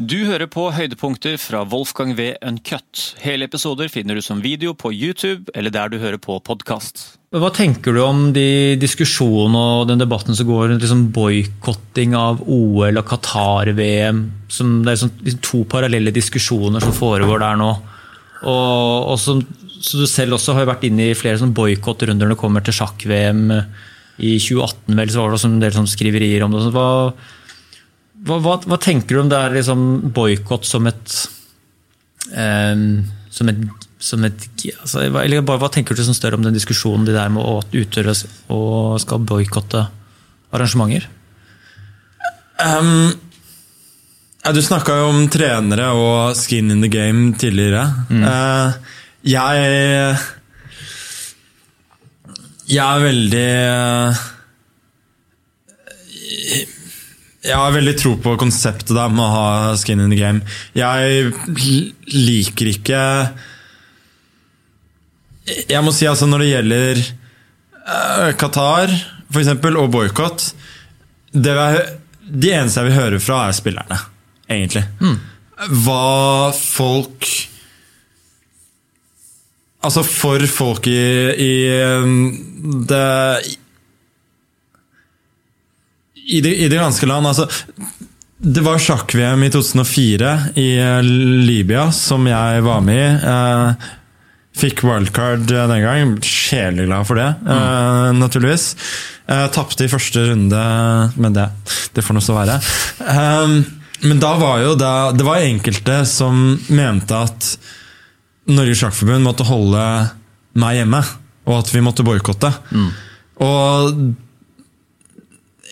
[0.00, 2.30] Du hører på høydepunkter fra Wolfgang V.
[2.40, 3.00] Uncut.
[3.20, 7.18] Hele episoder finner du som video på YouTube eller der du hører på podkast.
[7.36, 12.40] Hva tenker du om de diskusjonene og den debatten som går rundt liksom boikotting av
[12.40, 14.22] OL og Qatar-VM?
[14.48, 17.68] Det er liksom, liksom to parallelle diskusjoner som foregår der nå.
[18.40, 19.42] Og, og som,
[19.84, 22.78] så du selv også har vært inne i flere sånn boikottrunder når det kommer til
[22.78, 23.50] sjakk-VM.
[24.20, 26.64] I 2018 vel, så var det også en del sånn skriverier om det.
[26.72, 26.88] Hva,
[28.26, 29.84] hva, hva, hva, tenker du om det er liksom
[30.14, 31.14] boikott som et
[32.34, 33.62] um, som et,
[34.02, 37.30] som et altså, eller bare, Hva tenker du som større om den diskusjonen de der
[37.32, 38.14] med å utøve
[38.52, 39.86] og skal boikotte
[40.52, 41.06] arrangementer?
[42.60, 43.12] Um,
[44.44, 47.86] ja, du snakka jo om trenere og skin in the game tidligere.
[48.10, 48.24] Mm.
[48.26, 48.72] Uh,
[49.24, 50.18] jeg
[52.70, 54.26] Jeg er veldig uh,
[57.40, 60.42] jeg har veldig tro på konseptet der med å ha skin in the game.
[60.76, 61.30] Jeg
[62.12, 63.00] liker ikke
[65.70, 68.92] Jeg må si altså når det gjelder uh, Qatar
[69.30, 70.50] for eksempel, og boikott
[71.32, 73.98] De eneste jeg vil høre fra, er spillerne,
[74.50, 74.82] egentlig.
[75.00, 75.16] Mm.
[75.84, 77.28] Hva folk
[79.80, 81.00] Altså for folk i,
[81.40, 81.52] i
[82.90, 83.56] det
[86.30, 87.46] i det, i det ganske land altså,
[88.38, 91.00] Det var sjakk-VM i 2004 i eh,
[91.46, 93.32] Libya, som jeg var med i.
[93.32, 93.88] Eh,
[94.60, 96.14] fikk wildcard den gang.
[96.24, 97.50] Sjeleglad for det, mm.
[97.56, 98.70] eh, naturligvis.
[99.28, 100.62] Eh, Tapte i første runde,
[101.20, 101.50] men det,
[101.94, 102.56] det får nå så være.
[103.04, 103.58] Eh,
[104.08, 107.50] men da var jo det det var enkelte som mente at
[108.50, 109.84] Norges Sjakkforbund måtte holde
[110.58, 111.04] meg hjemme,
[111.46, 112.50] og at vi måtte boikotte.
[112.72, 112.90] Mm.
[113.44, 114.00] Og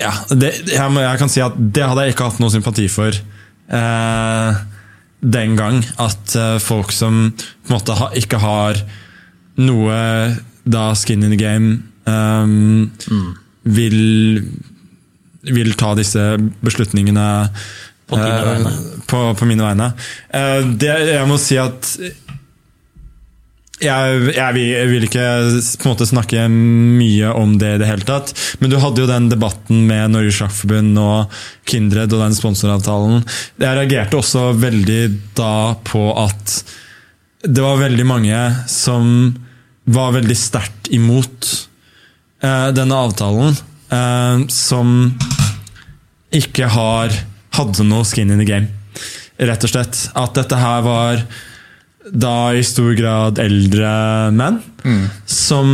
[0.00, 3.16] ja, det, jeg, jeg, kan si at det hadde jeg ikke hatt noe sympati for
[3.16, 4.60] eh,
[5.36, 5.80] den gang.
[6.02, 8.82] At eh, folk som på en måte ha, ikke har
[9.56, 9.96] noe
[10.66, 13.32] da skin in the game, um, mm.
[13.76, 14.00] vil,
[15.46, 16.24] vil ta disse
[16.60, 17.28] beslutningene
[18.06, 18.66] på, eh,
[19.06, 19.90] på, på mine vegne.
[20.28, 21.94] Eh, det, jeg må si at
[23.76, 25.24] jeg, jeg, vil, jeg, vil, ikke
[25.82, 28.32] på en måte snakke mye om det i det hele tatt.
[28.62, 31.36] Men du hadde jo den debatten med Norges Sjakkforbund og
[31.68, 33.20] Kindred og den sponsoravtalen.
[33.60, 35.02] Jeg reagerte også veldig
[35.36, 36.56] da på at
[37.46, 38.38] det var veldig mange
[38.70, 39.34] som
[39.86, 41.50] var veldig sterkt imot
[42.42, 43.54] eh, denne avtalen.
[43.92, 44.96] Eh, som
[46.34, 47.12] ikke har
[47.56, 48.72] hadde noe skin in the game,
[49.36, 50.00] rett og slett.
[50.16, 51.20] At dette her var
[52.12, 53.88] da i stor grad eldre
[54.36, 54.60] menn.
[54.84, 55.02] Mm.
[55.26, 55.68] Som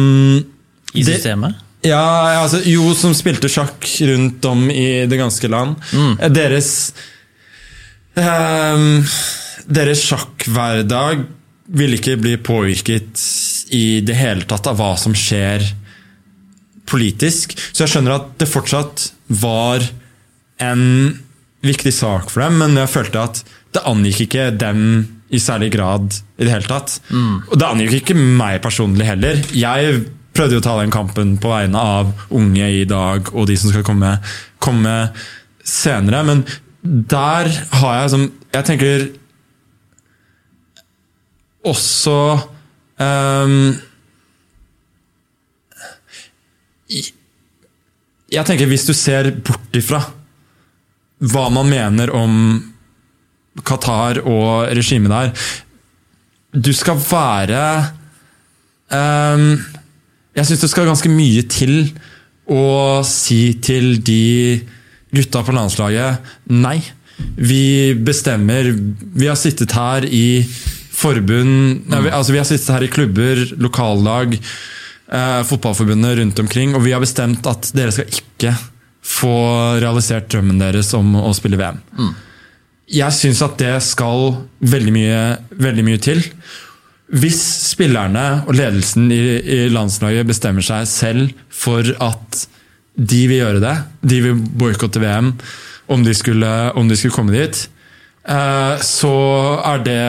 [0.94, 1.59] I systemet?
[1.82, 5.76] De, ja, altså, jo, som spilte sjakk rundt om i det ganske land.
[5.92, 6.16] Mm.
[6.32, 6.72] Deres
[8.15, 9.03] um,
[9.62, 11.25] Deres sjakkhverdag
[11.72, 13.22] vil ikke bli påvirket
[13.72, 15.65] i det hele tatt av hva som skjer
[16.91, 17.54] politisk.
[17.71, 19.06] Så jeg skjønner at det fortsatt
[19.42, 19.84] var
[20.62, 20.84] en
[21.62, 23.42] viktig sak for dem, men jeg følte at
[23.72, 24.82] det angikk ikke dem
[25.32, 26.98] i særlig grad i det hele tatt.
[27.09, 27.37] Mm.
[27.48, 29.41] Og det angikk ikke meg personlig heller.
[29.56, 30.03] Jeg
[30.37, 33.72] prøvde jo å ta den kampen på vegne av unge i dag og de som
[33.72, 34.16] skal komme,
[34.62, 34.97] komme
[35.65, 36.44] senere, men
[36.82, 39.04] der har jeg som Jeg tenker
[41.62, 42.16] også
[42.98, 43.53] um,
[48.32, 50.03] Jeg tenker hvis du ser bort ifra
[51.22, 52.34] hva man mener om
[53.61, 55.33] Qatar og regimet der
[56.57, 57.65] Du skal være
[58.89, 59.61] um,
[60.33, 61.93] Jeg syns det skal ganske mye til
[62.53, 64.59] å si til de
[65.13, 66.81] gutta på landslaget nei.
[67.37, 70.43] Vi bestemmer Vi har sittet her i
[71.03, 76.77] forbund nei, vi, altså vi har sittet her i klubber, lokallag, eh, fotballforbundet rundt omkring,
[76.77, 78.53] og vi har bestemt at dere skal ikke
[79.03, 79.33] få
[79.83, 81.81] realisert drømmen deres om å spille VM.
[81.99, 82.13] Mm
[82.92, 85.21] jeg syns at det skal veldig mye,
[85.60, 86.22] veldig mye, til.
[87.12, 87.41] Hvis
[87.72, 92.47] spillerne og ledelsen i, i, landslaget bestemmer seg selv for at
[92.97, 95.33] de vil gjøre det, de vil boikotte VM
[95.92, 96.48] om de, skulle,
[96.78, 97.65] om de skulle komme dit,
[98.28, 99.15] eh, så
[99.72, 100.00] er det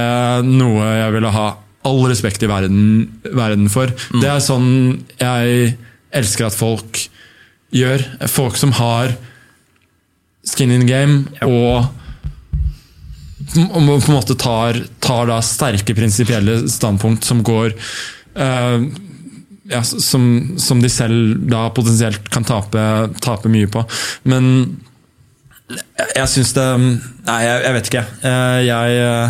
[0.48, 1.48] noe jeg ville ha
[1.88, 3.92] all respekt i verden, verden for.
[4.14, 4.22] Mm.
[4.24, 4.70] Det er sånn
[5.20, 5.74] jeg
[6.16, 7.02] elsker at folk
[7.76, 8.06] gjør.
[8.32, 9.16] Folk som har
[10.48, 12.00] skin in game yep.
[13.54, 17.74] På en måte tar, tar da sterke prinsipielle standpunkt som går
[18.38, 18.86] uh,
[19.70, 23.84] ja, som, som, de selv da potensielt kan tape, tape mye på.
[24.28, 24.78] Men
[26.14, 28.06] Jeg, syns det Nei, jeg, jeg vet ikke.
[28.28, 29.30] Eh, Jeg eh,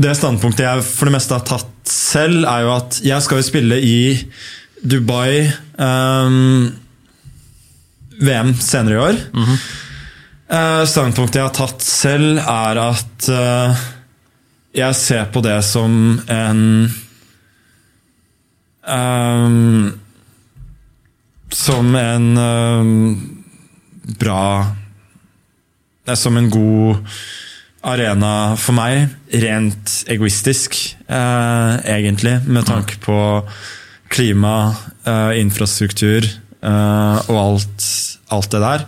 [0.00, 3.44] Det standpunktet jeg for det meste har tatt selv, er jo at jeg skal jo
[3.44, 4.16] spille i
[4.82, 6.72] Dubai um,
[8.22, 9.18] VM senere i år.
[10.52, 13.84] Eh, standpunktet jeg har tatt selv, er at uh,
[14.76, 15.94] jeg ser på det som
[16.32, 16.60] en
[18.84, 19.86] um,
[21.52, 22.92] Som en um,
[24.20, 24.44] bra
[26.08, 27.00] er som en god
[27.86, 30.74] arena for meg, rent egoistisk,
[31.08, 33.16] egentlig, med tanke på
[34.10, 34.74] klima,
[35.38, 36.26] infrastruktur
[36.62, 37.86] og alt,
[38.34, 38.86] alt det der.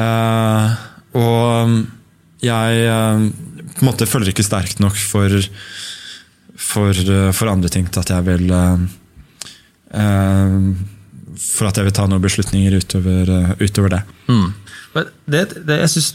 [0.00, 0.74] Eh,
[1.18, 1.76] og
[2.44, 3.24] jeg eh,
[3.74, 5.34] på en måte føler ikke sterkt nok for,
[6.54, 8.52] for, eh, for andre ting til at jeg vil
[11.40, 14.02] For at jeg vil ta noen beslutninger utover, utover det.
[14.28, 14.52] Mm.
[15.26, 16.10] Det, det, jeg synes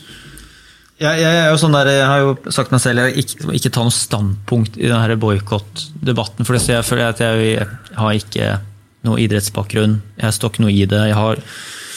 [0.95, 3.71] jeg, jeg er jo sånn der, jeg har jo sagt meg selv jeg ikke, ikke
[3.75, 6.47] ta noe standpunkt i denne boikottdebatten.
[6.47, 7.67] For jeg føler at jeg,
[7.99, 8.53] har ikke
[9.03, 9.97] noe idrettsbakgrunn.
[10.21, 11.01] Jeg står ikke noe i det.
[11.09, 11.43] jeg har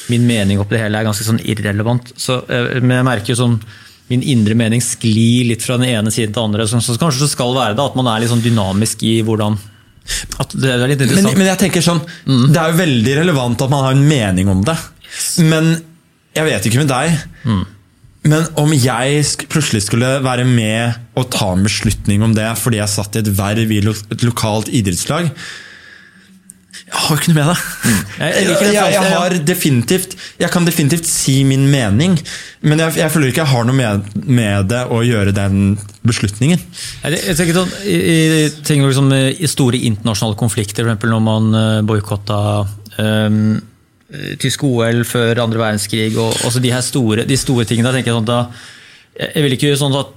[0.09, 2.13] Min mening oppi det hele er ganske sånn irrelevant.
[2.17, 3.59] Så, eh, men jeg merker jo sånn
[4.09, 6.67] min indre mening sklir litt fra den ene siden til den andre.
[6.69, 9.59] Så, så kanskje det skal være det, at man er litt sånn dynamisk i hvordan
[10.41, 11.37] at Det er litt Men, interessant.
[11.37, 14.63] men jeg tenker sånn, det er jo veldig relevant at man har en mening om
[14.65, 14.77] det.
[15.45, 15.75] Men
[16.37, 17.19] jeg vet ikke med deg.
[18.29, 19.23] Men om jeg
[19.53, 23.31] plutselig skulle være med og ta en beslutning om det fordi jeg satt i et
[23.39, 25.29] verv i et lokalt idrettslag
[26.87, 27.57] Jeg har jo ikke noe med det.
[28.19, 32.17] Jeg- jeg Jeg, jeg, har definitivt Jeg kan definitivt si min mening,
[32.63, 35.79] men jeg, jeg føler ikke jeg har noe med, med det å gjøre den
[36.09, 36.61] beslutningen.
[37.05, 41.05] Jeg, tenker sånn, i, ting liksom, I store internasjonale konflikter, f.eks.
[41.13, 42.39] når man uh, boikotta
[42.99, 43.59] um,
[44.41, 48.11] tysk OL før andre verdenskrig, og også de her store, de store tingene, da tenker
[48.15, 48.41] jeg sånn da,
[49.19, 50.17] jeg vil ikke sånn at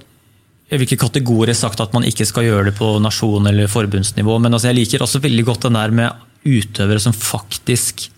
[0.72, 4.38] jeg vil ikke kategorisk sagt at man ikke skal gjøre det på nasjon- eller forbundsnivå,
[4.40, 8.08] men altså jeg liker også veldig godt den der med utøvere som faktisk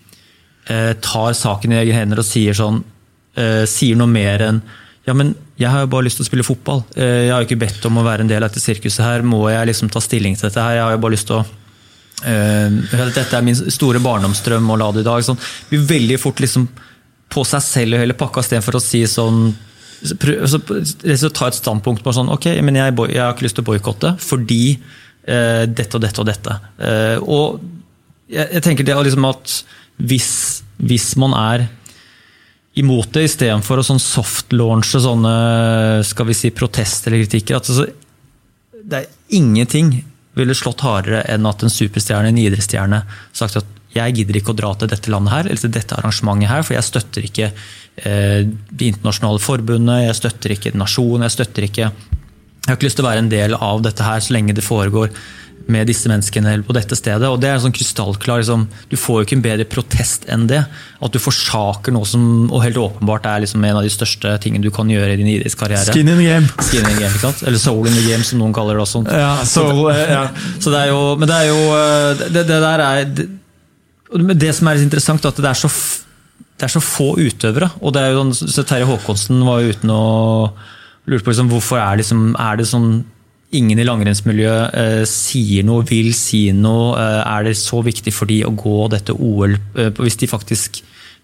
[0.69, 2.81] eh, tar saken i egne hender og sier sånn
[3.37, 4.63] eh, sier noe mer enn
[5.05, 6.79] ja, men jeg har jo bare lyst til å spille fotball.
[6.97, 9.21] Eh, jeg har jo ikke bedt om å være en del av dette sirkuset her.
[9.21, 10.79] Må jeg liksom ta stilling til dette her?
[10.79, 11.43] Jeg har jo bare lyst til å
[12.25, 12.79] eh,
[13.13, 15.21] Dette er min store barndomsdrøm å la det i dag.
[15.27, 15.37] Sånn.
[15.69, 16.65] Blir veldig fort liksom
[17.35, 19.47] på seg selv og hele pakka, istedenfor å si sånn
[20.05, 23.63] så, så ta et standpunkt på sånn Ok, men jeg, jeg har ikke lyst til
[23.63, 26.57] å boikotte fordi eh, dette og dette og dette.
[26.81, 27.61] Eh, og
[28.31, 29.57] jeg, jeg tenker det liksom at
[29.95, 30.31] hvis,
[30.81, 31.67] hvis man er
[32.75, 35.35] imot det, istedenfor å sånn soft-launche sånne
[36.07, 37.87] skal vi si, protester eller kritikker at altså,
[38.85, 39.93] Det er ingenting
[40.35, 42.99] ville slått hardere enn at en superstjerne, en idrettsstjerne,
[43.31, 46.51] sagt at jeg gidder ikke å dra til dette landet her, eller til dette arrangementet
[46.51, 51.69] her, for jeg støtter ikke eh, det internasjonale forbundet, jeg støtter ikke nasjonen, jeg støtter
[51.69, 51.87] ikke
[52.65, 54.65] Jeg har ikke lyst til å være en del av dette her så lenge det
[54.65, 55.11] foregår
[55.71, 57.25] med disse menneskene eller på dette stedet.
[57.27, 60.61] og det er sånn krystallklar, liksom, Du får jo ikke en bedre protest enn det.
[61.01, 64.63] At du forsaker noe som og helt åpenbart er liksom en av de største tingene
[64.63, 65.91] du kan gjøre i din idrettskarriere.
[65.91, 66.49] Skin in the game.
[66.61, 67.33] Skin in the game?
[67.45, 69.03] Eller soul in the game, som noen kaller det også.
[69.09, 70.27] Ja, soul, ja.
[70.59, 73.27] Så det er jo, men det er jo eh, Det, det der er det,
[74.39, 75.71] det som er litt interessant, er at det er så,
[76.55, 77.71] det er så få utøvere.
[77.81, 80.03] og det er jo sånn, så Terje Håkonsen var jo uten å
[81.09, 82.89] lurte på liksom, hvorfor er, liksom, er det sånn
[83.55, 86.95] ingen i langrennsmiljøet eh, sier noe, vil si noe.
[86.99, 90.81] Eh, er det så viktig for de å gå dette OL eh, hvis de faktisk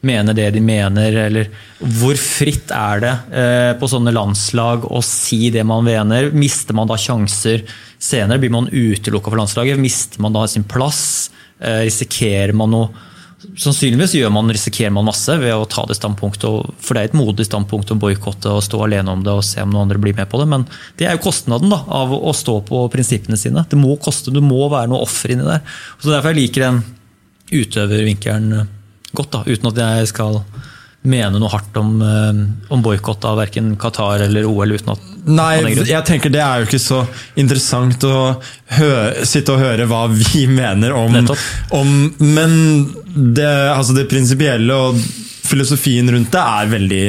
[0.07, 1.17] mener det de mener?
[1.27, 6.31] Eller hvor fritt er det eh, på sånne landslag å si det man mener?
[6.35, 7.65] Mister man da sjanser
[8.01, 8.41] senere?
[8.41, 9.81] Blir man utelukka fra landslaget?
[9.81, 11.31] Mister man da sin plass?
[11.61, 13.07] Eh, risikerer man noe?
[13.41, 16.45] Sannsynligvis gjør man, risikerer man masse ved å ta det standpunktet,
[16.77, 19.63] for det er et modig standpunkt å boikotte og stå alene om det og se
[19.63, 20.47] om noen andre blir med på det.
[20.51, 20.67] Men
[20.99, 23.65] det er jo kostnaden da, av å stå på prinsippene sine.
[23.69, 25.63] Det må koste, det må være noe offer inni der.
[25.97, 26.83] Så Derfor jeg liker den
[27.51, 28.69] utøvervinkelen eh,
[29.11, 30.41] godt, da, uten at jeg skal
[31.01, 34.77] mene noe hardt om, eh, om boikott av verken Qatar eller OL.
[34.77, 37.03] uten at Nei, jeg tenker det er jo ikke så
[37.37, 38.15] interessant å
[38.77, 41.17] høre, sitte og høre hva vi mener om,
[41.77, 41.91] om
[42.23, 42.55] Men
[43.05, 44.97] det, altså det prinsipielle og
[45.51, 47.05] filosofien rundt det er veldig,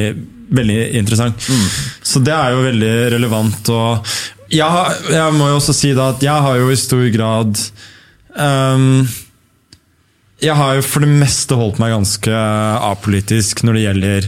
[0.58, 1.48] veldig interessant.
[1.48, 1.66] Mm.
[2.12, 3.72] Så det er jo veldig relevant.
[3.72, 4.14] Og
[4.52, 7.60] jeg, jeg må jo også si da at jeg har jo i stor grad
[8.36, 9.04] um,
[10.42, 12.38] jeg har jo for det meste holdt meg ganske
[12.90, 14.26] apolitisk når det gjelder,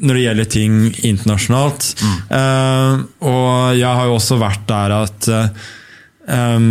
[0.00, 1.90] når det gjelder ting internasjonalt.
[2.32, 6.66] Eh, og jeg har jo også vært der at uh,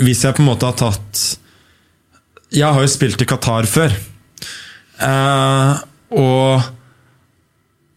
[0.00, 1.20] hvis jeg på en måte har tatt
[2.54, 3.94] Jeg har jo spilt i Qatar før.
[5.00, 6.62] Uh, Og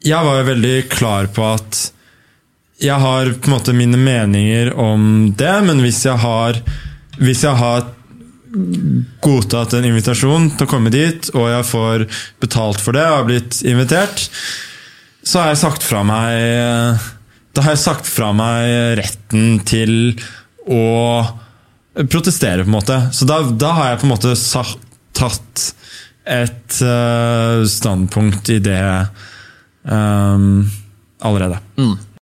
[0.03, 1.79] jeg var jo veldig klar på at
[2.83, 6.59] jeg har på en måte mine meninger om det, men hvis jeg har,
[7.21, 7.85] hvis jeg har
[9.23, 12.05] godtatt en invitasjon til å komme dit, og jeg får
[12.43, 14.27] betalt for det og har blitt invitert,
[15.23, 16.99] så har jeg sagt fra meg
[17.55, 20.17] Da har jeg sagt fra meg retten til
[20.67, 20.83] å
[22.09, 22.97] protestere, på en måte.
[23.13, 24.79] Så da, da har jeg på en måte satt,
[25.13, 25.67] tatt
[26.23, 28.81] et uh, standpunkt i det
[29.83, 30.63] um,
[31.21, 31.59] allerede.
[31.77, 31.93] Mm.